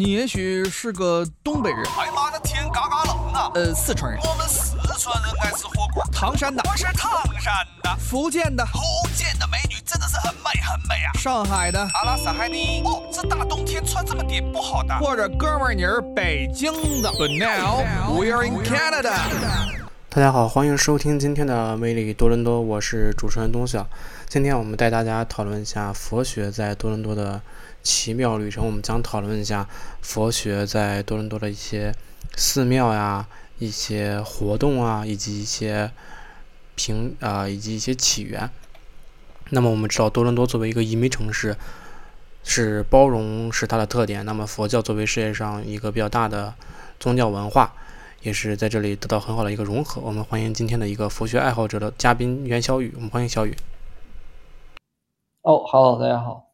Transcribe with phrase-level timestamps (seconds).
[0.00, 3.50] 你也许是个东北人，哎妈的天嘎嘎冷啊！
[3.54, 6.02] 呃，四川人，我们四川人爱吃火锅。
[6.10, 8.80] 唐山的，我是唐山的，福建的，福
[9.14, 11.12] 建的美女真的是很美很美啊！
[11.18, 12.80] 上海的，阿拉斯海尼。
[12.82, 14.98] 哦，这大冬天穿这么点不好的。
[15.00, 16.72] 或者哥们儿你是北京
[17.02, 17.10] 的。
[17.10, 17.84] But now
[18.18, 19.12] we're in Canada。
[20.08, 23.86] 大家好，欢迎收听今天的魅力多伦多，我是主持人东晓。
[24.26, 27.42] 今天我们带大家讨论一下佛学在多伦多的
[27.82, 28.64] 奇妙旅程。
[28.64, 29.68] 我们将讨论一下
[30.00, 31.94] 佛学在多伦多的一些
[32.36, 33.26] 寺庙呀、
[33.58, 35.90] 一些活动啊，以及一些
[36.74, 38.50] 平啊、以及一些起源。
[39.50, 41.56] 那么我们知道，多伦多作为一个移民城市，
[42.42, 44.24] 是包容是它的特点。
[44.24, 46.54] 那么佛教作为世界上一个比较大的
[46.98, 47.74] 宗教文化。
[48.22, 49.98] 也是在这里得到很好的一个融合。
[50.02, 53.56] 我们欢迎今天的一个佛学爱好者的嘉宾袁小雨，我们欢迎小雨。
[55.40, 56.49] 哦好大家好，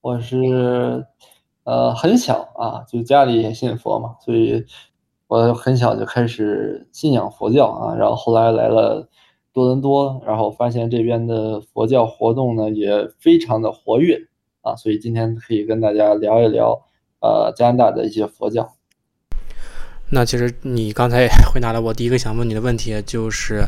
[0.00, 1.06] 我是
[1.64, 4.64] 呃很小啊，就家里也信佛嘛，所以
[5.26, 9.08] 我很小就开始信仰佛教啊，然后后来来了
[9.52, 14.20] 多伦多，然后发现这边的佛教活动呢也非常的活跃
[14.62, 16.82] 啊，所以今天可以跟大家聊一聊
[17.20, 18.72] 呃加拿大的一些佛教。
[20.10, 23.66] 那其实你刚才回答了我第一个想问你的问题，就是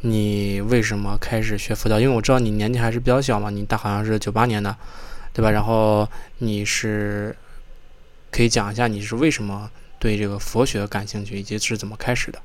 [0.00, 2.00] 你为什么开始学佛教？
[2.00, 4.74] 因为我知道你年纪还是比较小嘛，你大好像是九八年的，
[5.34, 5.50] 对吧？
[5.50, 7.36] 然后你是
[8.30, 12.38] 可以讲一下你是为什么对这个佛学感兴趣，以及是怎么开始的？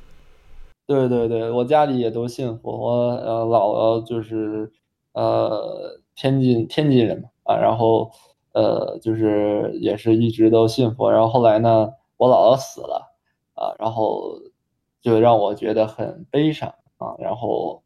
[0.86, 4.72] 对对对，我家里也都信佛，我呃姥姥就是
[5.14, 8.12] 呃天津天津人嘛啊，然后
[8.54, 13.06] 呃就是也是一直都信佛，然后后来呢，我姥姥死了。
[13.60, 14.40] 啊，然后
[15.02, 17.84] 就让我觉得很悲伤啊，然后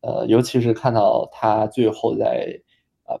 [0.00, 2.60] 呃，尤其是看到他最后在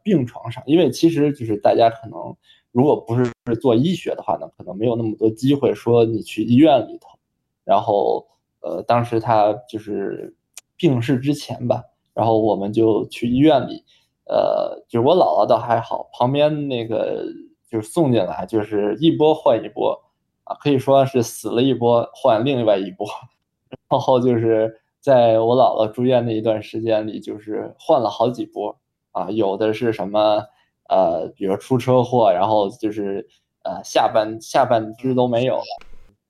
[0.02, 2.36] 病床上，因为其实就是大家可能
[2.70, 7.18] 如果不是做医学的话呢，可能没有那么多机会说你去医院里头，
[7.64, 8.26] 然后
[8.60, 10.34] 呃，当时他就是
[10.76, 11.82] 病逝之前吧，
[12.14, 13.84] 然后我们就去医院里，
[14.26, 17.24] 呃，就我姥姥倒还好，旁边那个
[17.68, 19.98] 就是送进来，就是一波换一波。
[20.44, 23.06] 啊，可以说是死了一波，换另外一波，
[23.88, 28.76] 然后就是在我姥姥住院那一段时间里，就是换了好几波
[29.12, 30.44] 啊，有的是什么
[30.88, 33.26] 呃，比如出车祸，然后就是
[33.62, 35.64] 呃下半下半肢都没有了，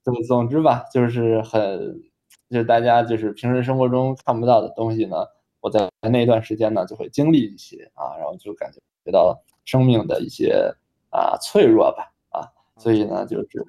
[0.04, 2.02] 总总之吧，就是很，
[2.50, 5.16] 就大家就是平时生活中看不到的东西呢，
[5.60, 8.70] 我在那段时间呢就会经历一些啊，然后就感
[9.04, 10.74] 觉到生命的一些
[11.10, 13.66] 啊脆弱吧啊，所以呢就是。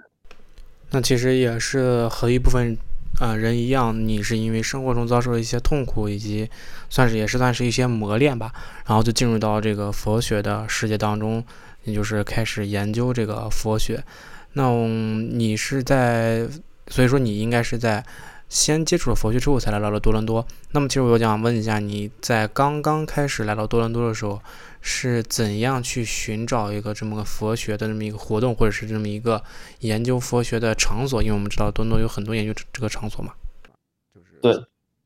[0.92, 2.78] 那其实也是和一部分
[3.20, 6.50] 啊人一样，你是因为生活中遭受了一些痛苦，以及
[6.90, 8.52] 算是也是算是一些磨练吧，
[8.86, 11.44] 然后就进入到这个佛学的世界当中，
[11.84, 14.04] 也就是开始研究这个佛学。
[14.54, 16.48] 那你是在，
[16.88, 18.04] 所以说你应该是在。
[18.54, 20.46] 先接触了佛学之后，才来到了多伦多。
[20.74, 24.40] 那么，其实我想问一下，你在刚刚开始来到多伦多的时候，
[24.80, 29.42] 是怎样去寻找一个这么个佛学的这么一个活动，或者是这么一个
[29.80, 31.24] 研究佛学的场所？
[31.24, 33.34] 因为我们知道多伦多有很多研究这个场所嘛。
[34.40, 34.56] 对。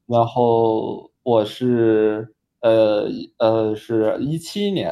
[0.08, 4.91] 然后我是呃呃，是一七年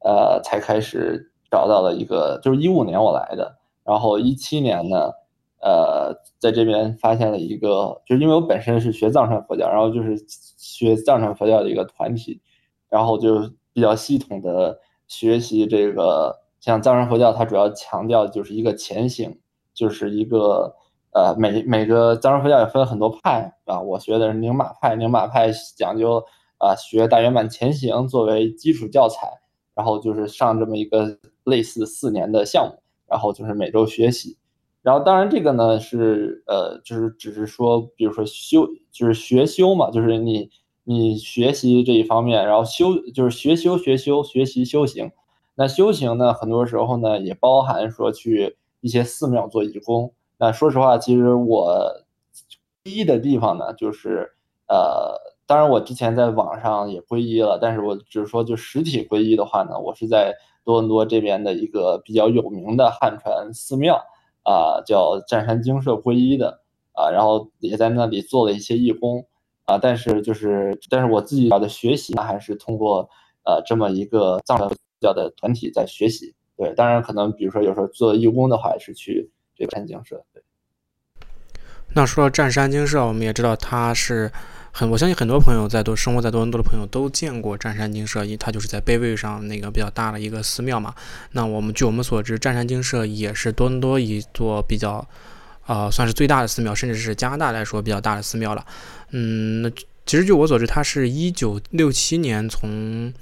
[0.00, 5.12] 呃才开始找到了一个，就是一五年我来的，然后一七年呢。
[5.64, 10.14] 呃，在这边发现了一个，就是因为我本身是学藏传佛教，然后就是
[10.58, 12.38] 学藏传佛教的一个团体，
[12.90, 19.38] 然后就比较系统的学习这个，像藏传佛教，它主要强调就是一个前行，
[19.72, 20.76] 就是一个
[21.14, 26.22] 呃，每每个藏传佛教也分很多派啊，我学的是宁玛派，宁玛派讲究
[26.58, 29.32] 啊，学大圆满前行作为基础教材，
[29.74, 34.36] 然后就是上这么一个类似四年的项目，然后就是每周学习。
[34.84, 40.50] 然后，当然，这个呢是呃，就是只是说，比如说修，就是学修嘛，就是你
[40.84, 45.10] 你学习这一方面，然后修就是学修学修学习修行。
[45.54, 50.12] 那修行呢，很多时候呢也包含说去一些寺庙做义工。
[50.36, 52.04] 那说实话，其实我
[52.84, 54.32] 皈依的地方呢，就是
[54.68, 63.98] 呃，当然我之前在网上也皈依了，但是我只是说就实体皈依的话呢，我是在多伦多这边的一个比较有名的汉传寺庙。
[64.44, 66.60] 啊，叫湛山精舍皈依的
[66.92, 69.26] 啊，然后也在那里做了一些义工
[69.64, 73.08] 啊，但是就是，但是我自己的学习呢，还是通过
[73.44, 76.34] 呃这么一个藏传佛教的团体在学习。
[76.56, 80.24] 对，当然可能比如说有时候做义工的话，也是去这个湛山精舍。
[80.32, 80.40] 对。
[81.96, 84.30] 那说到湛山精舍，我们也知道它是
[84.76, 90.92] 很我相信很多朋友在多生活在多伦多的朋友都见过占山精舍，它就是在贝位上那个比较大的一个寺庙嘛。
[91.30, 95.06] 那我们据我们所知，占山精舍也是多伦多一座比较，
[95.66, 98.66] 呃，算是最大的寺庙，甚至是加拿大来说比较大的寺庙了。
[99.10, 99.70] 嗯，那
[100.04, 103.14] 其实据我所知，它是一九六七年从。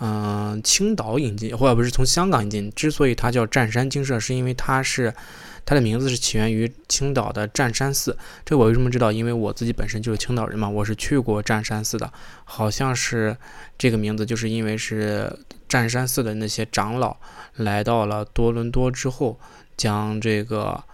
[0.00, 2.72] 嗯，青岛引进，或者不是从香港引进。
[2.74, 5.14] 之所以它叫占山精舍，是因为它是
[5.64, 8.16] 它的名字是起源于青岛的湛山寺。
[8.44, 9.10] 这我为什么知道？
[9.10, 12.12] 因为我自己本身就是青岛人嘛，我是去过湛山寺的。
[12.44, 13.36] 好像是
[13.76, 15.38] 这个名字，就是因为是
[15.68, 17.16] 湛山寺的那些长老
[17.56, 19.38] 来到了多伦多之后，
[19.76, 20.84] 将这个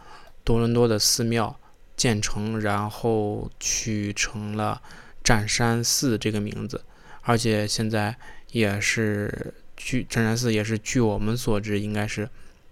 [0.44, 1.58] 多伦多的寺庙
[1.96, 4.80] 建成，然后取成了
[5.22, 6.82] 湛山寺这个名字。
[7.22, 8.16] 而且现在。
[8.52, 12.28] 也是据湛山寺，也是据我们所知，应该是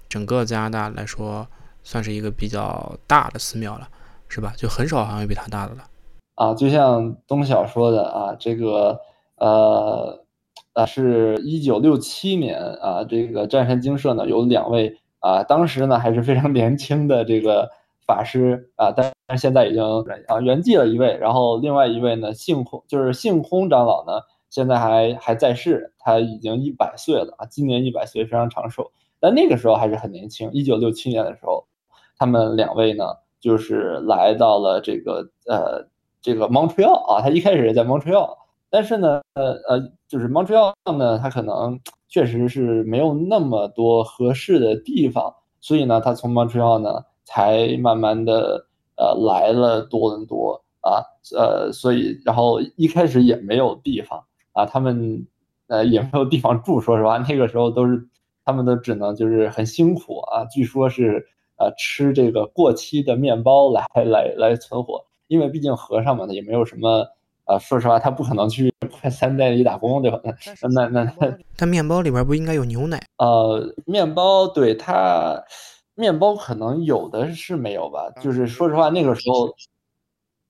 [0.09, 1.49] 整个加拿大来说，
[1.83, 3.89] 算是一个比较大的寺庙了，
[4.29, 4.53] 是吧？
[4.57, 5.85] 就很少好像有比它大的了。
[6.35, 9.01] 啊，就像东晓说的啊，这个
[9.37, 10.25] 呃
[10.75, 17.71] 呃，是一九六七年啊，这个占山精舍呢有两位啊，当时呢还是非常年轻的这个
[18.07, 19.83] 法师啊，但但现在已经
[20.29, 24.13] 啊圆寂了一位，然后另外一位呢性空，就是性空长老呢。
[24.51, 28.93] 现在还还在世，他已经一百岁了啊，今年一百岁，非常长寿。
[29.21, 31.67] 但那个时候还是很年轻，一九六七年的时候，
[32.19, 33.05] 他们两位呢，
[33.41, 35.87] 就是来到了这个呃
[36.21, 38.37] 这个 Montreal 啊，他一开始在 Montreal，
[38.71, 41.79] 但是呢呃呃就是 Montreal 呢，他可能
[42.09, 48.67] 确实是没有那么多合适的地方，所以呢，他从 Montreal 呢才慢慢的
[48.97, 51.03] 呃来了多伦多啊，
[51.37, 54.25] 呃所以然后一开始也没有地方。
[54.55, 55.25] 啊，他们
[55.69, 58.09] 呃也没有地方住，说实话，那个时候都是
[58.45, 60.45] 他们都只能就是很辛苦啊。
[60.47, 67.07] 据说是呃吃这个过期的面包来来来存活，因为毕竟和尚嘛，他也没有什么
[67.47, 67.59] 呃。
[67.59, 70.21] 说实话，他不可能去快餐店里打工，对吧？
[70.75, 73.03] 那那那，他面包里边不应该有牛奶？
[73.19, 75.43] 呃，面包对他
[75.95, 78.11] 面包可能有的是没有吧？
[78.23, 79.55] 就是说实话，那个时候，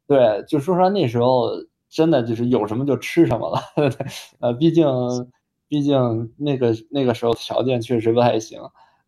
[0.06, 1.50] 对，就说实话那时候。
[1.90, 3.58] 真的就是有什么就吃什么了，
[4.40, 4.86] 呃，毕竟，
[5.68, 8.60] 毕竟那个那个时候条件确实不太行，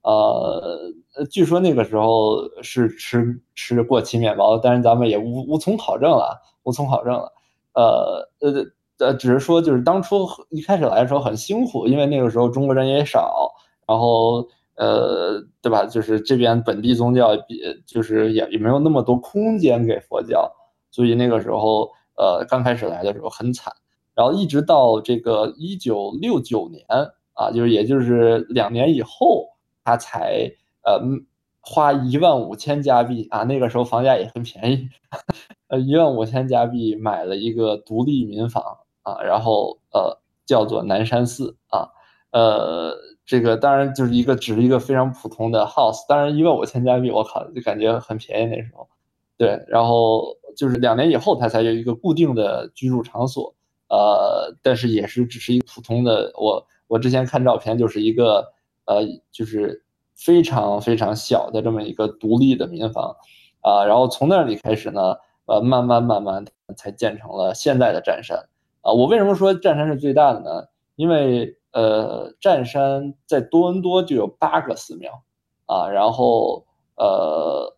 [0.02, 0.92] 呃，
[1.30, 7.32] 据说那个时候是吃吃过期面包，但是咱们也无无从考证了，无从考证了，
[7.74, 8.66] 呃呃
[8.98, 13.52] 呃，只是说就是当初一开始来的时候很辛苦，因为那个时候中国人也少，
[13.86, 15.84] 然后呃，对吧？
[15.86, 20.50] 就是这边本地宗教比就是也也没有那么多空间给佛教，
[20.90, 21.90] 所以那个时候。
[22.16, 23.72] 呃，刚开始来的时候很惨，
[24.14, 26.84] 然后一直到这个一九六九年
[27.32, 29.46] 啊，就是也就是两年以后，
[29.90, 30.52] 他才
[30.84, 31.00] 呃
[31.60, 34.88] 花一万五千加币啊，那个时候房价也很便宜，
[35.66, 38.62] 呃一万五千加币买了一个独立民房
[39.02, 41.90] 啊，然后呃叫做南山寺啊，
[42.30, 42.96] 呃
[43.26, 48.88] 这个当然就是一个只是一个非常普通的 house，当然一万五千加币我靠就感觉很便宜那时候，
[49.36, 50.36] 对，然后。
[50.56, 53.54] 就是两年以后，他才有一个固定的居住场所，
[53.88, 56.32] 呃，但是也是只是一个普通的。
[56.36, 58.52] 我我之前看照片，就是一个
[58.90, 59.84] 呃，就是
[60.16, 63.16] 非常非常小的这么一个独立的民房，
[63.60, 65.14] 啊，然后从那里开始呢，
[65.46, 66.44] 呃，慢慢慢慢
[66.76, 68.36] 才建成了现在的占山。
[68.82, 70.66] 啊，我为什么说占山是最大的呢？
[70.96, 75.22] 因为呃，占山在多伦多就有八个寺庙，
[75.66, 76.66] 啊，然后
[76.96, 77.76] 呃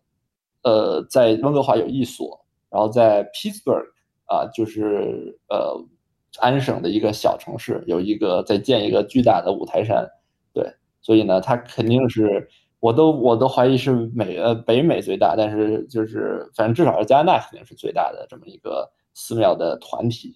[0.63, 2.39] 呃，在温哥华有一所。
[2.73, 3.85] 然后在 Pittsburgh
[4.25, 5.79] 啊，就是呃
[6.39, 10.09] 安省的一个小城市，有一个在建一个巨大的五台山，
[11.03, 20.35] 所以呢，它肯定是，我都我都怀疑是美呃北美最大，但是就是反正至少是加拿大肯定是最大的这么一个寺庙的团体。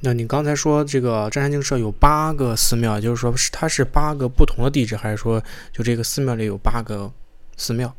[0.00, 5.40] 那你刚才说这个占山精舍有八个寺庙，就是说是它是八个不同的地址，还是说
[5.72, 7.10] 就这个寺庙里有八个
[7.56, 7.94] 寺庙？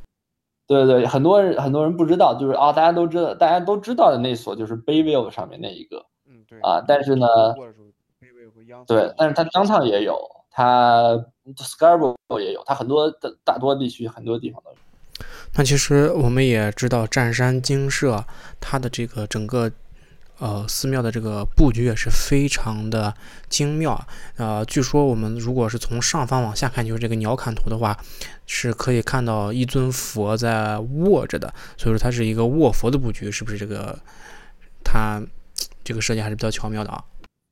[0.67, 7.27] 对对，很多人很多人不知道，就是啊，大家都知道，大家都知道的那所就是 Bayview 上面那一个，嗯对啊，但是呢，
[8.87, 10.19] 对，但是它 Downtown 也有，
[10.55, 11.13] 它
[11.57, 14.77] Scarborough 也有，它很多的大多地区很多地方都有。
[15.55, 18.23] 那其实我们也知道，占山精舍
[18.61, 19.69] 它的这个整个。
[20.37, 23.15] 呃，寺庙的这个布局也是非常的
[23.47, 23.97] 精妙。
[24.35, 27.97] 呃，据说我们如果是从上方往下看，就是这个鸟瞰图的话，
[28.45, 31.53] 是可以看到一尊佛在卧着的。
[31.77, 33.97] 所以说它是一个卧佛的布局，是不是这个？
[34.83, 35.23] 它
[35.85, 37.01] 这个设计还是比较巧妙的啊。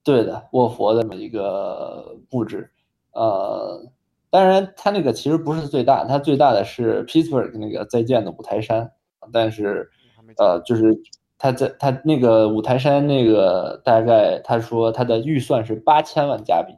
[0.03, 2.69] 对的，卧佛的这么一个布置。
[3.13, 3.85] 呃，
[4.29, 8.91] 当然它那个其实不是最大，它最大的是 Pittsburgh 那个在建的五台山，
[9.31, 9.89] 但是
[10.37, 10.99] 呃，就是。
[11.39, 16.73] 他在他那个五台山那个大概他说他的预算是八千万加币，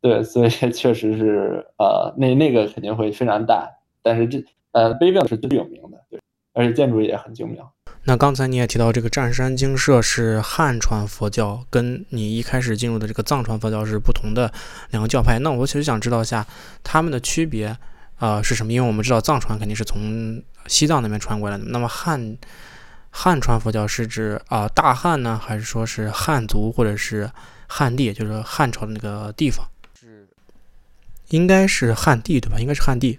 [0.00, 3.70] 对，所以确实是呃那那个肯定会非常大，
[4.02, 6.20] 但是这呃碑庙是最有名的，对，
[6.52, 7.72] 而且建筑也很精妙。
[8.04, 14.52] 那刚才你也提到这个湛山精舍是汉传佛教，跟你一开始进入的这个藏传佛教是不同的
[14.90, 15.38] 两个教派。
[15.38, 16.44] 那我其实想知道一下
[16.82, 17.76] 他们的区别，
[18.18, 18.72] 呃是什么？
[18.72, 22.36] 因为我们知道藏传肯定是从西藏那边传过来的，那么汉
[23.10, 27.30] 汉传佛教是指啊大汉呢，还是说是汉族或者是
[27.68, 29.64] 汉地，就是汉朝的那个地方？
[30.00, 30.26] 是，
[31.28, 32.58] 应该是汉地对吧？
[32.58, 33.16] 应该是汉地，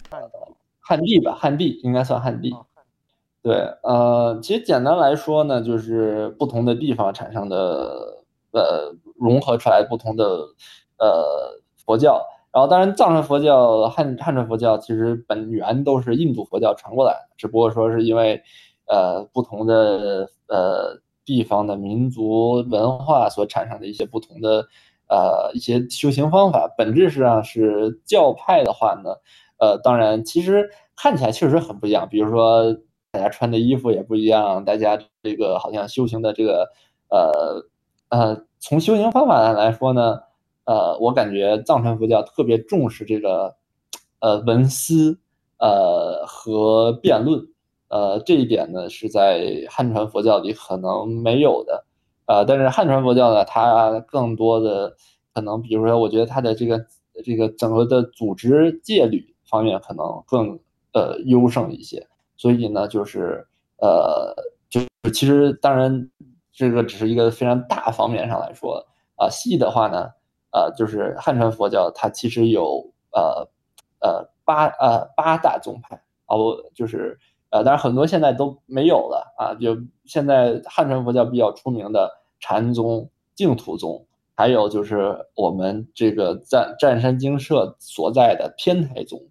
[0.82, 2.54] 汉地吧，汉地应该算汉地。
[3.44, 10.24] 对，呃，其实简单来说呢，就是不同的地方产生的，呃，融合出来不同的，
[10.98, 12.24] 呃，佛教。
[12.54, 18.42] 然后，当然，藏传佛教、汉汉传佛教其实本源都是印度佛教传过来的，只不过说是因为，
[18.88, 24.66] 呃，不同的呃地方的民族文化所产生的一些不同的，
[25.10, 26.74] 呃，一些修行方法。
[26.78, 29.16] 本质上是教派的话呢，
[29.60, 32.74] 呃，当然，其实看起来确实很不一样，比如说。
[33.14, 36.68] 大家穿的衣服也不一样，大家这个好像修行的这个，
[37.10, 37.64] 呃
[38.10, 40.20] 呃，从修行方法来说呢，
[40.66, 43.56] 呃，我感觉藏传佛教特别重视这个，
[44.20, 45.20] 呃，文思，
[45.60, 47.40] 呃和辩论，
[47.90, 51.86] 呃，这一点呢是在汉传佛教里可能没有的，
[52.26, 54.96] 呃，但是汉传佛教呢，它更多的
[55.36, 56.84] 可能，比如说，我觉得它的这个
[57.24, 60.60] 这个整个的组织戒律方面可能更
[60.94, 62.08] 呃优胜一些。
[62.36, 63.48] 所以呢，就是
[63.78, 64.36] 呃，
[64.70, 66.10] 就是其实当然，
[66.52, 68.86] 这个只是一个非常大方面上来说
[69.16, 69.30] 啊。
[69.30, 70.10] 细的话呢，
[70.52, 73.48] 呃，就是汉传佛教它其实有呃
[74.00, 77.18] 呃八呃八大宗派哦，就是
[77.50, 79.54] 呃，当然很多现在都没有了啊。
[79.56, 89.22] 就现在汉传佛教比较出名的禅宗、净土宗，还有就是我们这个占占山精舍所在的天台宗。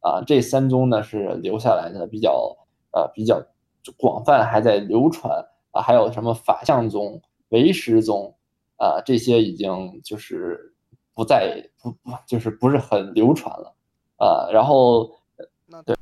[0.00, 2.56] 啊，这三宗呢是留下来的比较
[2.92, 3.42] 呃比较
[3.96, 8.34] 广泛，还在流传啊，还有什么法相宗、唯识宗
[8.76, 10.74] 啊，这些已经就是
[11.14, 13.74] 不再不不就是不是很流传了
[14.16, 14.48] 啊。
[14.50, 15.10] 然后
[15.66, 15.94] 那对，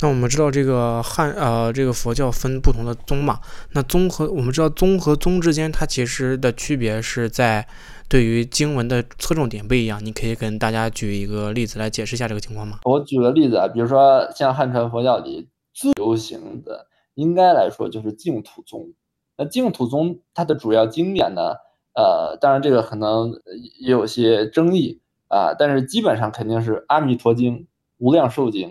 [0.00, 3.40] 那我们知道这个汉呃这个佛教分不同的宗嘛，
[3.72, 7.66] 那宗和我们知道宗和宗之间它其实的区别是在。
[8.10, 12.80] 对于经文的侧重点不一样，你可以跟大家举一个例子来解释一下这个情况吗？
[12.82, 18.92] 我举个例子啊，比如说像汉传佛教里最流行的，应该来说就是净土宗。
[19.36, 21.52] 那净土宗它的主要经典呢，
[21.94, 23.30] 呃，当然这个可能
[23.78, 27.58] 也有些争议啊，但是基本上肯定是《阿弥陀经》
[27.98, 28.70] 《无量寿经》，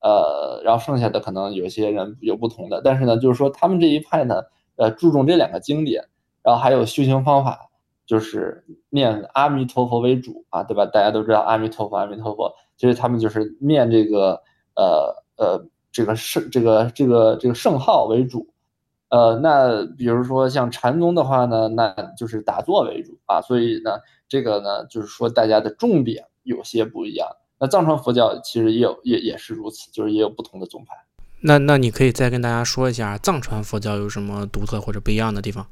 [0.00, 4.44] 呃，然后剩下的可能有些人有不同的，但是呢，就是说他们这一派呢，
[4.76, 6.08] 呃，注重这两个经典，
[6.42, 7.66] 然后还有修行方法。
[8.08, 10.86] 就是念阿弥陀佛为主啊，对吧？
[10.86, 12.50] 大家都知道阿弥陀佛，阿弥陀佛。
[12.78, 14.40] 其实他们就是念这个
[14.74, 15.62] 呃呃
[15.92, 18.48] 这个圣这个这个这个圣号为主。
[19.10, 23.42] 呃，那比如说像禅宗的话呢，那就是打坐为主啊。
[23.42, 27.28] 所以呢，这个呢就是说大家的重点有些不一样。
[27.58, 30.96] 那藏传佛教其实也有也也是如此，就是也有不同的宗派。
[31.40, 35.66] 那那你可以再跟大家说一下藏传佛教有什么独特或者不一样的地方？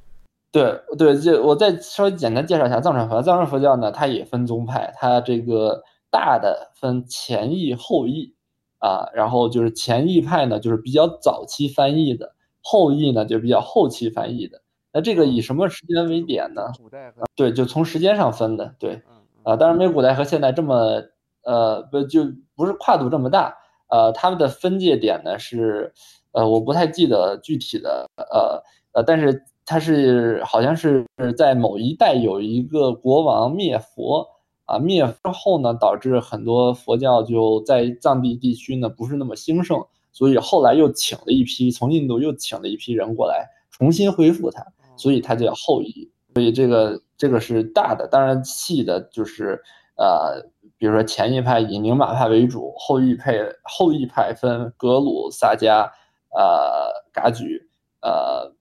[0.56, 3.22] 对对，这我再稍微简单介绍一下藏传佛教。
[3.22, 8.32] 藏传佛教呢，它也分宗派，它这个大的分前译后译
[8.78, 14.62] 啊，然后就是前译派呢，就是比较早期翻译的，后译呢就比较后期翻译的。
[14.94, 16.72] 那这个以什么时间为点呢？
[16.78, 18.74] 古代对，就从时间上分的。
[18.78, 19.02] 对，
[19.42, 21.02] 啊，当然没有古代和现代这么
[21.44, 22.22] 呃不就
[22.54, 23.54] 不是跨度这么大。
[23.88, 25.92] 呃，他们的分界点呢是
[26.32, 28.62] 呃我不太记得具体的呃
[28.94, 29.44] 呃，但是。
[29.68, 31.04] 他是好像是
[31.36, 34.28] 在某一代有一个国王灭佛
[34.64, 44.64] 啊，灭之后呢，导致很多佛教就在藏地地区呢不是那么兴盛，所以后来又请了一批从印度又请了一批人过来重新恢复它，
[44.96, 46.08] 所以它叫后裔。
[46.34, 49.60] 所以这个这个是大的，当然细的就是
[49.96, 55.90] 呃，比如说前一派以宁玛派为主，后裔派后裔派分格鲁、萨迦、
[56.30, 57.68] 呃噶举、
[58.00, 58.54] 呃。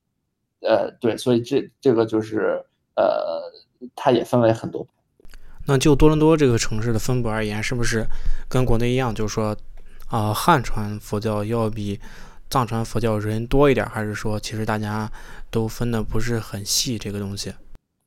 [0.67, 3.41] 呃，对，所以这这个就是呃，
[3.95, 4.85] 它也分为很多。
[5.67, 8.05] 那就多伦多这个城市的分布而言，是不是
[8.47, 9.55] 跟国内一样，就是说
[10.09, 11.99] 啊，汉传佛教要比
[12.49, 15.11] 藏传佛教人多一点，还是说其实大家
[15.49, 17.51] 都分的不是很细这个东西？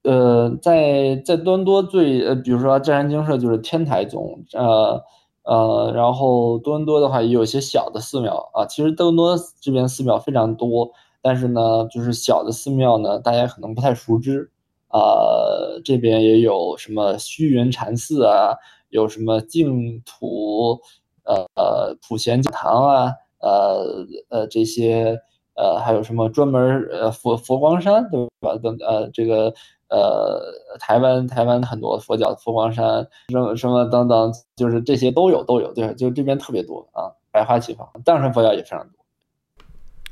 [0.04, 5.02] 呃，在在多伦多最呃，比如说湛山精舍就是天台宗，呃
[5.42, 10.92] 呃，然后多伦多的话也有一些小的寺庙啊，其实多伦多这边寺庙非常多。
[11.20, 14.50] 但是呢，就是小的寺庙呢，大家可能不太熟知。
[14.90, 18.56] 呃，这边也有什么虚云禅寺啊，
[18.88, 20.80] 有什么净土，
[21.24, 25.20] 呃呃普贤讲堂啊，呃呃这些，
[25.56, 28.56] 呃还有什么专门呃佛佛光山对吧？
[28.62, 29.52] 等呃这个
[29.90, 30.40] 呃
[30.80, 38.97] 台湾台湾很多佛教佛光山什么什么等等，就是这些都有都有，对，就这边特别多啊，百花齐放，藏传佛教也非常多。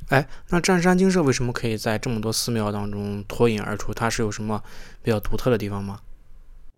[0.08, 3.92] 哎，那占山精舍为什么可以在这么多寺庙当中脱颖而出？
[3.92, 4.62] 它是有什么
[5.02, 5.98] 比较独特的地方吗？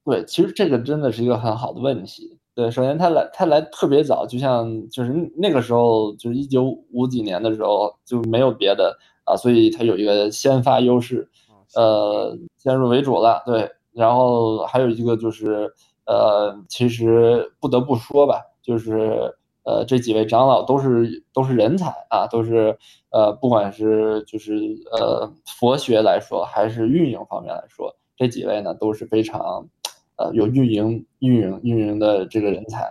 [0.02, 2.38] 对，其实这个真的是一个很好的问题。
[2.54, 11.28] 对，首先他来他来特别早，就像就是那个时候，就是一九五几年的时候就没有别的啊，所以他有一个先发优势，
[11.75, 13.42] 呃，先入为主了。
[13.44, 15.70] 对，然后还有一个就是
[16.06, 19.35] 呃，其实不得不说吧，就是。
[19.69, 22.79] 呃，这几位长老都是都是人才啊，都是
[23.11, 24.55] 呃，不管是就是
[24.93, 29.69] 呃佛学来说，还是运营方面来说，这几位呢都是非常
[30.17, 32.91] 呃有运营运营运营的这个人才。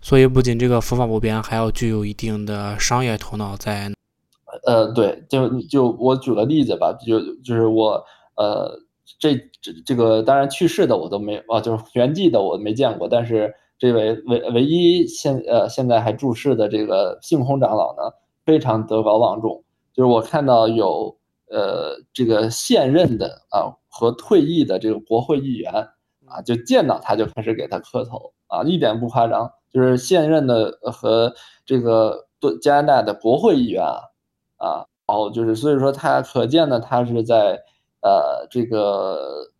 [0.00, 3.92] 所以不仅这个佛法不变，还要具有一定的商业头脑在。
[4.66, 8.04] 呃，对，就就我举个例子吧，就就是我
[8.34, 8.76] 呃
[9.18, 13.54] 这这这个当然去世的我都没啊，就是圆寂的我没见过，但是。
[13.80, 18.12] 这位唯唯一现呃现在还住世的这个性空长老呢，
[18.44, 19.62] 非常德高望重。
[19.92, 21.16] 就是我看到有
[21.48, 25.72] 呃这个现任的啊和退役的这个国会议员
[26.26, 29.48] 啊，就见到他就开始给他磕头啊，一点不夸张。
[29.72, 31.32] 就是现任的和
[31.64, 34.02] 这个对加拿大的国会议员啊
[34.56, 37.62] 啊，然后就是所以说他可见呢，他是在
[38.02, 39.52] 呃这个。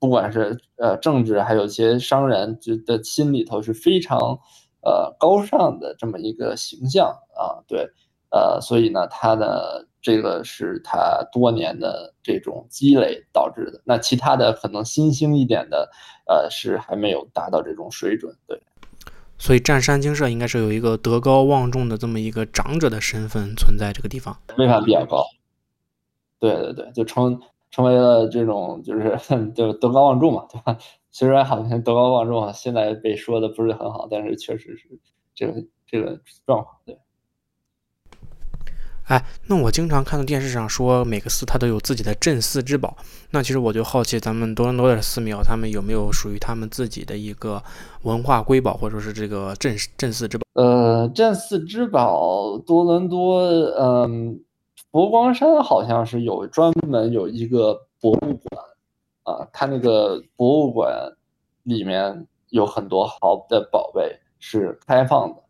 [0.00, 4.38] 不管是呃政治，还有一些商人，就的心里头是非常，
[4.80, 7.90] 呃高尚的这么一个形象啊，对，
[8.30, 13.82] 呃，所以呢，他的这个是他多年的这种积累导致的。
[13.84, 15.90] 那其他的可能新兴一点的，
[16.28, 18.62] 呃，是还没有达到这种水准，对。
[19.36, 25.24] 所以占山精舍应该是有一个德高望重的这么一个长者的身份存在这个地方，位法比较高。
[26.38, 27.40] 对对对，就成。
[27.70, 29.18] 成为了这种就是
[29.54, 30.78] 就德高望重嘛，对吧？
[31.10, 34.98] 虽然好像德高望重啊，现在被说的不是很好，但是确实是
[35.34, 36.76] 这个这个状况。
[36.84, 36.98] 对。
[39.04, 42.94] 哎，那我经常看到电视上说每个寺它都有自己的镇寺之宝，
[43.30, 47.62] 那其实我就好奇，咱们多伦多的寺庙，他们有没有属于他们自己的一个
[48.02, 50.44] 文化瑰宝，或者说是这个镇镇寺之宝？
[50.52, 53.40] 呃，镇寺之宝，多伦多，
[53.78, 54.40] 嗯。
[54.90, 58.64] 佛光山好像是有专门有一个博物馆，
[59.24, 60.90] 啊，它那个博物馆
[61.62, 65.42] 里面有很多好的宝贝是开放的，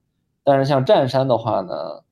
[0.43, 2.03] 但是像湛山的话呢，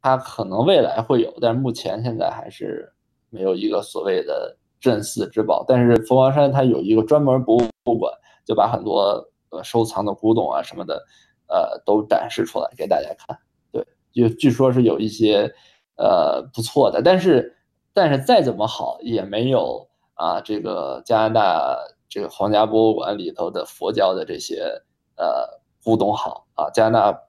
[0.00, 2.92] 它可能未来会有，但是目前现在还是
[3.30, 5.64] 没有一个所谓的镇寺之宝。
[5.66, 8.12] 但是佛光山它有一个专门博物馆，
[8.44, 11.04] 就把很多呃收藏的古董啊什么的，
[11.48, 13.36] 呃，都展示出来给大家看。
[13.72, 15.52] 对，就据说是有一些。
[15.96, 17.56] 呃，不错的，但是，
[17.94, 24.82] 但是再怎么好也没有啊，这个加拿大这个皇家博物馆里头的佛教的这些
[25.16, 25.48] 呃
[25.82, 26.68] 古董好啊。
[26.70, 27.22] 加拿大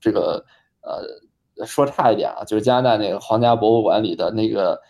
[0.00, 0.46] 这个
[0.80, 4.80] 呃说差一点啊，就是加拿大那个皇家博物馆里的那个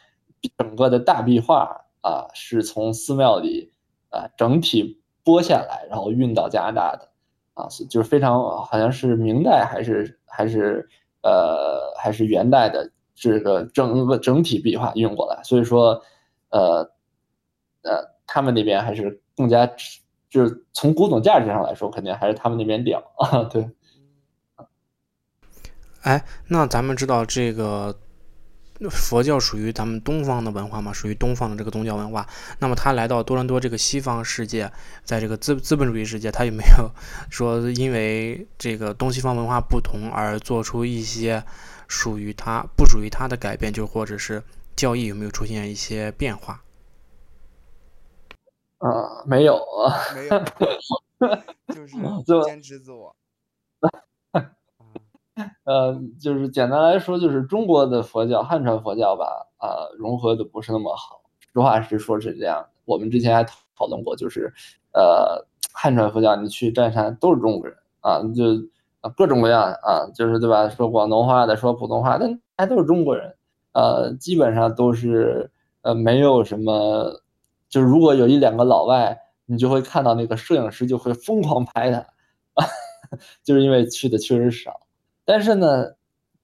[0.57, 3.73] 整个的大壁画啊，是从寺庙里
[4.11, 7.09] 啊整体剥下来，然后运到加拿大的
[7.55, 10.89] 啊，就是非常好像是明代还是还是
[11.23, 12.93] 呃还是元代的。
[13.19, 16.03] 这个整个整体壁画运过来，所以说，
[16.51, 16.83] 呃，
[17.81, 19.67] 呃，他们那边还是更加，
[20.29, 23.43] 就是从古董价值上来说，肯定还是他们那边屌啊。
[23.51, 23.71] 对。
[26.03, 27.97] 哎，那咱们知道这个
[28.91, 32.29] 佛教属于咱们东方的文化嘛，属于东方的这个宗教文化。
[32.59, 34.71] 那么他来到多伦多这个西方世界，
[35.05, 36.91] 在这个资资本主义世界，他有没有
[37.31, 41.43] 说因为这个东西方文化不同而做出一些？
[41.89, 44.43] 属于它不属于它的改变，就或者是
[44.75, 46.63] 教义有没有出现一些变化？
[48.79, 50.45] 啊，没有啊，没有，
[51.75, 51.97] 就是
[52.45, 53.15] 坚持自我。
[55.65, 61.23] 呃，就是简单来说，就是中国的佛教汉传佛教吧，啊，融合的不是那么好。
[61.53, 62.67] 实话实说，是这样。
[62.85, 63.45] 我们之前还
[63.77, 64.53] 讨论过，就是
[64.93, 68.45] 呃，汉传佛教你去占山都是中国人啊，就。
[69.11, 70.69] 各种各样啊，就是对吧？
[70.69, 73.37] 说广东话的，说普通话，但还都是中国人，
[73.73, 75.51] 呃，基本上都是
[75.83, 77.23] 呃，没有什么，
[77.69, 82.05] 就是如果有一两个老外，你就会看到那个摄影师就会疯狂拍他，
[83.45, 84.81] 就是因为去的确实少。
[85.25, 85.93] 但是呢，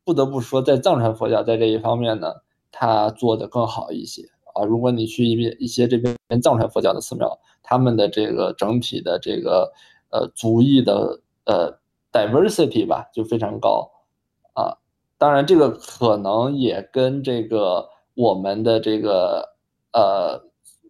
[0.05, 2.35] 不得不说，在藏传佛教在这一方面呢，
[2.71, 4.23] 他做的更好一些
[4.55, 4.65] 啊。
[4.65, 9.73] 如果你去一边一些这边藏传佛教的寺庙，他们的这个整体的这个
[10.11, 11.79] 呃族裔的呃
[12.13, 13.91] diversity 吧就非常高
[14.55, 14.77] 啊。
[15.19, 19.49] 当然，这个可能也跟这个我们的这个
[19.93, 20.41] 呃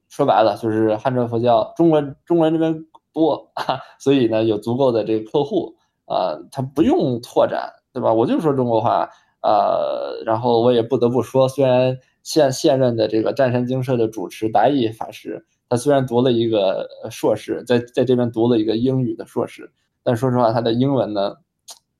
[0.09, 8.13] 说白了就是汉传佛教，中国中国人这边多啊，所以呢有足够的这个客户啊，他不用拓展，对吧？
[8.13, 9.09] 我就说中国话。
[9.45, 21.37] 呃，然后我也不得不说，虽然现现任的这个湛山精舍的主持达义法师，他虽然读了一个硕士，在在这边读了一个英语的硕士，但说实话，他的英文呢，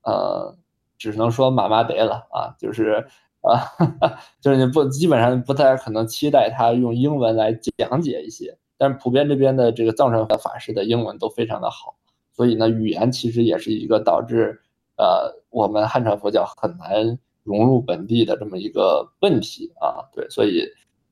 [0.05, 0.57] 呃，
[0.99, 3.07] 只能说麻麻得了啊，就是
[3.41, 3.65] 啊，
[4.41, 11.95] 就是你不基本上不太可能期待他用英文来讲解一些，但是普遍这边的这个藏传法师的英文都非常的好，
[12.33, 14.61] 所以呢，语言其实也是一个导致
[14.97, 17.19] 呃我们汉传佛教很难。
[17.45, 20.63] 融入本地的这么一个问题啊，对，所以，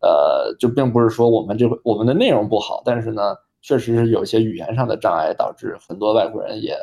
[0.00, 6.74] 呃，就并不是说我们这个我们的内容不好，但是呢，确实是有些语言上的障碍，导致很多外国人也，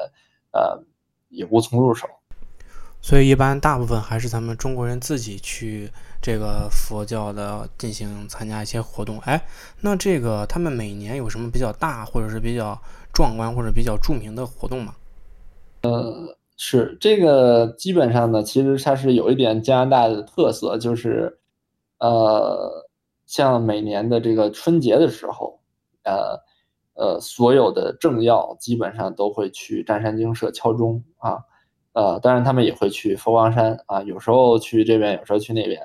[0.52, 0.84] 呃，
[1.30, 2.08] 也无从入手。
[3.02, 5.90] 所以，一般大部分还是咱们中国人自己去
[6.22, 9.20] 这个佛教的进行参加一些活动。
[9.20, 9.46] 哎，
[9.82, 12.80] 那这个他们每年有什么比较大，或者是比较
[13.14, 14.96] 壮观，或者比较著名的活动吗？
[15.84, 16.36] 呃。
[16.60, 21.38] 是这个基本上呢，其实它是有一点加拿大的特色，就是，
[22.00, 22.90] 呃，
[23.28, 25.60] 像每年的这个春节的时候，
[26.02, 26.42] 呃，
[26.98, 31.40] 呃，所有的政要基本上都会去占山精舍敲钟啊，
[31.94, 35.80] 呃，当然他们也会去佛光山啊，有时候去这边，有时候去那边，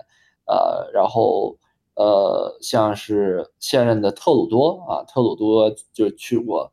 [0.46, 1.56] 呃，然后
[1.94, 6.72] 呃，像是现任的特鲁多啊，特鲁多就去过，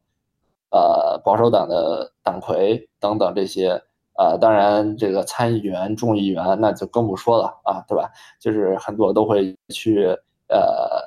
[0.72, 3.84] 呃，保守党的党魁等等这些。
[4.20, 8.12] 呃，当然，这个参议员、众议员那就更不说了啊，对吧？
[8.38, 10.08] 就是很多都会去，
[10.50, 11.02] 呃，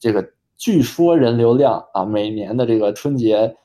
[0.00, 3.56] 这个据说人流量啊，每年的这个春节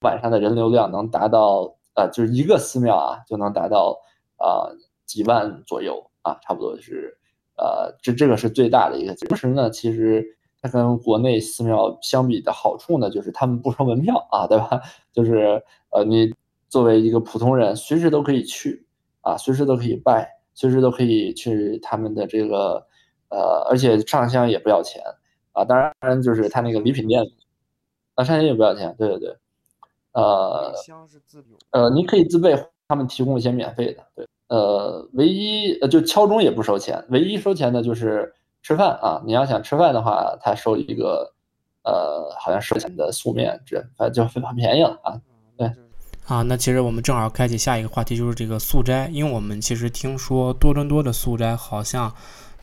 [0.00, 4.00] 晚上的人流量能达到，呃，就是一个寺庙啊，就能达到
[4.36, 4.70] 啊
[5.04, 7.18] 几万左右啊，差不多是，
[7.58, 9.14] 呃，这这个是最大的一个。
[9.26, 10.24] 同时呢，其实
[10.62, 14.80] 它跟国内寺庙相比的好处呢，就是他们不收门票啊，对吧？
[15.12, 16.32] 就是呃你。
[16.68, 18.84] 作为一个普通人，随时都可以去
[19.20, 22.84] 啊，随时都可以拜，随时都可以去他们的这个
[23.28, 25.00] 呃，而且上香也不要钱
[25.56, 25.64] 啊。
[25.64, 27.24] 当然，就是他那个礼品店
[28.14, 28.94] 啊，上香也不要钱。
[28.96, 29.36] 对对对，
[30.12, 34.04] 呃，香是自呃，您可以自备，他们提供一些免费的。
[34.14, 39.22] 对，呃，唯一呃就敲钟也不收钱，唯一收钱的就是吃饭啊。
[39.26, 41.32] 你要想吃饭的话，他收一个
[41.82, 45.20] 呃，好像收钱的素面，这反正就很便宜了啊。
[45.56, 45.70] 对。
[46.26, 52.12] 啊，那其实我们正好开启下一个话题，就是这个素斋，因为我们其实听说多伦多的素斋好像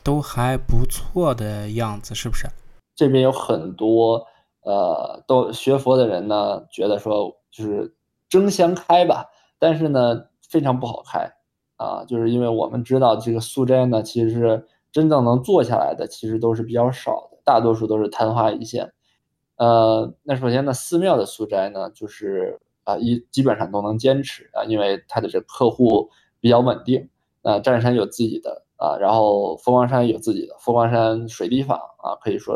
[0.02, 2.46] 都还不错的样子，是不是？
[2.94, 4.26] 这边有很多
[4.62, 7.94] 呃，都学佛的人呢，觉得说就是
[8.28, 9.26] 争相开吧，
[9.58, 11.30] 但是呢非常不好开
[11.76, 18.92] 啊，就是因为我们知道这个素斋呢，其实是真正能做下来的，其实都是比较少的，大多数都是昙花一现。
[19.56, 22.60] 呃，那首先呢，寺庙的素斋呢，就是。
[22.86, 27.08] 啊，一基本上都能坚持啊，因为他的这客户比较稳定。
[27.40, 32.54] 啊，湛山有自己的啊，然后佛光山有自己的佛光山水滴坊啊，可以说，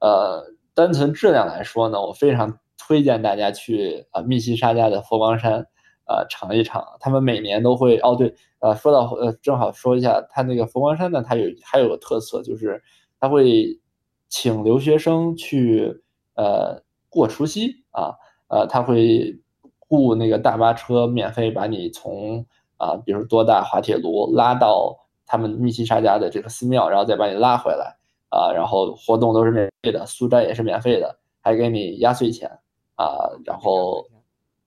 [0.00, 5.66] 呃，单从质量来说呢，我非常推荐大家去啊密西沙加的佛光山
[6.04, 6.84] 啊尝一尝。
[7.00, 12.82] 他们每年都会哦，对，呃，说到呃，正好说一下，他那个佛光山呢，它有还有个特色，就是
[13.18, 13.80] 他会
[14.28, 16.02] 请留学生去
[16.34, 18.14] 呃过除夕啊，
[18.48, 19.40] 呃，他会。
[19.88, 22.44] 雇那个大巴车，免费把你从
[22.76, 27.96] 啊，比如多大滑铁卢拉到他们密西沙加的这个寺庙，然后再把你拉回来
[28.30, 32.50] 啊，然后活动都是免费的，素斋也是免费的，还给你压岁钱
[32.94, 34.06] 啊，然后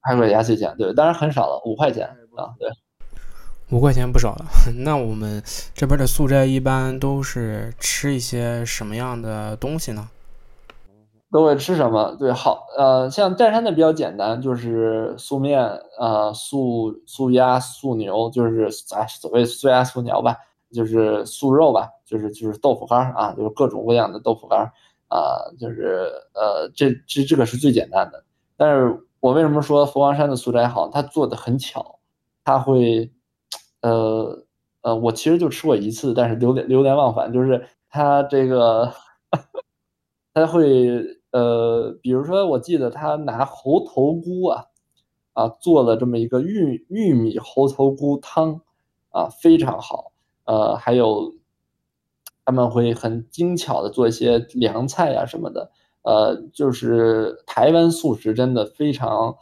[0.01, 2.69] 还给压岁钱，对，当然很少了，五块钱啊，对，
[3.71, 4.45] 五块钱不少了。
[4.83, 5.41] 那我们
[5.73, 10.09] 这边的素斋一般都是吃一些什么样的东西呢？
[11.31, 12.15] 都会吃什么？
[12.17, 15.61] 对，好，呃，像湛山的比较简单，就是素面，
[15.99, 18.63] 呃，素素鸭、素牛，就是
[18.95, 20.35] 啊，所谓素鸭、素牛吧，
[20.71, 24.59] 就是素肉吧，就是就是豆腐干啊，就是各种各样的豆腐干
[25.09, 28.23] 啊，就是呃，这这这个是最简单的。
[28.57, 30.89] 但是我为什么说佛光山的素斋好？
[30.89, 31.99] 它做的很巧，
[32.43, 33.11] 它会，
[33.81, 34.45] 呃
[34.81, 38.91] 呃，我其实就吃过一次，但是流连流连忘返，就是它这个，
[40.33, 41.19] 它会。
[41.31, 44.65] 呃，比如说，我记得他拿猴头菇啊，
[45.33, 48.61] 啊，做了这么一个玉玉米猴头菇汤，
[49.11, 50.08] 啊，非常好。
[50.49, 51.35] 呃，还有，
[52.43, 55.69] 他们会很精巧的做一些凉菜呀什么的。
[56.01, 59.35] 呃，就是台湾素食真的非常，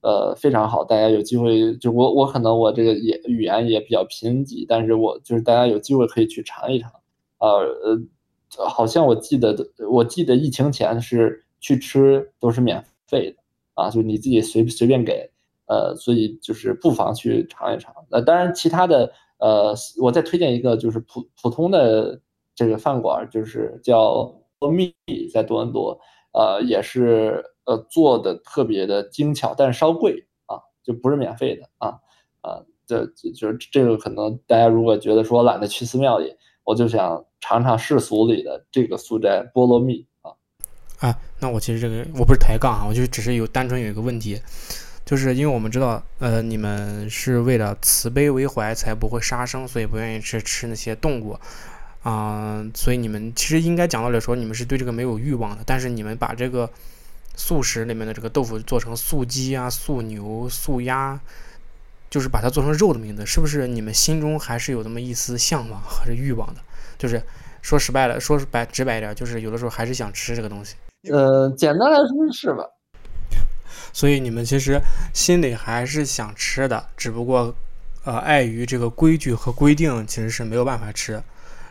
[0.00, 0.82] 呃，非常好。
[0.82, 6.90] 大家有机会，就我我可能我这个也语言也比较贫瘠，但是我就是大家有机会可以去尝一尝。
[7.38, 7.48] 呃
[7.84, 9.54] 呃，好像我记得
[9.90, 13.36] 我记得疫情前是去吃都是免费的
[13.74, 15.30] 啊，就你自己随随便给。
[15.68, 17.92] 呃，所以就是不妨去尝一尝。
[18.08, 22.20] 那当然，其他的呃，我再推荐一个就是普普通的
[22.54, 24.24] 这个饭馆，就是叫
[24.58, 24.70] 菠萝。
[24.70, 24.94] 蜜
[25.32, 25.98] 在多伦多，
[26.32, 31.98] 呃，也是呃做的特别的精巧，但是稍贵啊，就不是免费的啊
[32.40, 40.32] 啊，这就是这个可能大家如果觉得说懒得去寺庙里，我就想尝尝世俗里的这个素斋菠萝蜜啊
[41.00, 44.40] 啊，那我其实这个我不是抬杠啊，我就只是有单纯有一个问题，
[45.06, 51.38] 就是因为我们知道呃你们是为了慈悲为怀才不会杀生，所以不愿意吃吃那些动物。
[52.02, 55.62] 啊，所以你们其实应该讲道理说，你们是对这个没有欲望的。
[55.66, 56.70] 但是你们把这个
[57.34, 61.18] 素食里面的这个豆腐做成素鸡啊、素牛、素鸭，
[62.08, 66.60] 就是把它做成肉的名字，是不是你们心中还是有那么一丝向往和欲望的？
[66.96, 67.20] 就是
[67.60, 70.76] 说实白了，说白直白一点，就是有的时候还是想吃这个东西。
[71.10, 72.62] 呃，简单来说是吧？
[73.96, 74.78] 所以你们其实
[75.14, 77.54] 心里还是想吃的，只不过
[78.04, 81.22] 呃，碍于这个规矩和规定，其实是没有办法吃。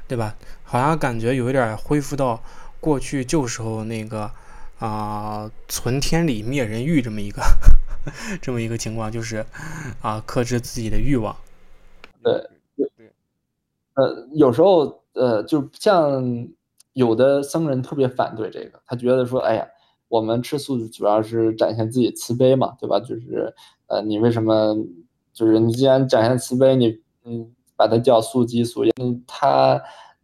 [0.08, 0.36] 对吧？
[0.64, 2.42] 好像感觉有一点恢复到
[2.80, 4.32] 过去旧时候那个
[4.80, 7.44] 啊，存天理灭人欲这么一个
[8.42, 9.46] 这么一个情况，就是
[10.02, 11.36] 啊，克制自己的欲望。
[12.24, 12.34] 对
[12.76, 13.12] 对对。
[13.94, 16.48] 呃，有时候呃，就像
[16.94, 19.68] 有的僧人特别反对这个，他觉得说，哎呀，
[20.16, 23.00] 我们吃素主要是展现自己慈悲嘛，对吧？
[23.00, 23.54] 就是
[23.88, 24.76] 呃，你为什么
[25.34, 27.52] 就是你既然展现慈悲，你嗯。
[27.78, 29.78] 把它叫素鸡素鸭，嗯，它，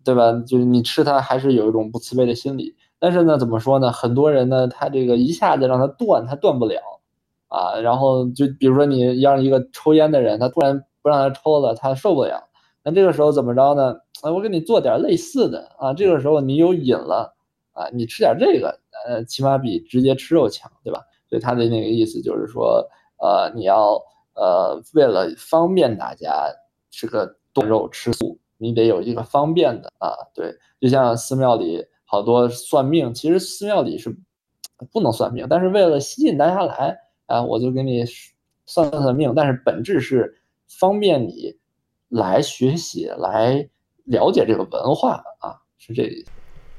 [0.05, 0.31] 对吧？
[0.47, 2.73] 就是你吃它还是有一种不慈悲的心理。
[2.97, 3.91] 但是呢，怎么说呢？
[3.91, 6.79] 很多人呢，他这个一下子让他断，他断不了
[7.49, 7.77] 啊。
[7.81, 12.41] 然后就比如说你让一个抽烟的人，他突然不让他抽了，他受不了。
[12.85, 13.97] 那这个时候怎么着呢？
[14.21, 15.93] 啊，我给你做点类似的啊。
[15.93, 17.35] 这个时候你有瘾了
[17.81, 21.01] 啊，你吃点这个，呃，起码比直接吃肉强，对吧？
[21.29, 24.01] 所以他的那个意思就是说，呃，你要
[24.35, 26.47] 呃，为了方便大家
[26.89, 27.37] 这个。
[27.53, 34.17] 冻肉吃素，你得有一个方便的啊，对，就像寺庙里好多算命，其实寺庙里是
[34.89, 38.05] 不能算命，但是为了吸引大家来啊，我就给你
[38.65, 41.57] 算算命，但是本质是方便你
[42.07, 43.67] 来学习、来
[44.05, 46.31] 了解这个文化啊，是这意思。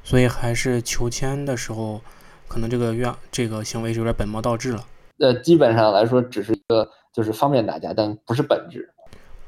[0.05, 2.01] 所以还是求签的时候，
[2.49, 4.85] 可能这个愿这个行为是有点本末倒置了。
[5.19, 8.89] 呃，基本上来说，只是一个就是方便大家，但不是本质。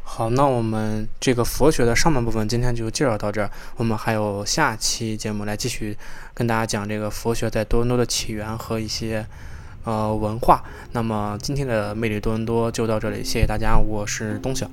[0.05, 5.97] 好，那我们这个佛学的上半部分今天就介绍到这儿，我们还有下期节目来继续
[6.35, 9.27] 跟大家讲这个佛学在多伦多的起源和一些
[9.85, 10.63] 呃文化。
[10.93, 14.71] 那么今天的魅力多伦多就到这里，谢谢大家，我是东晓。